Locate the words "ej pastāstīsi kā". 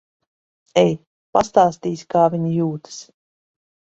0.85-2.23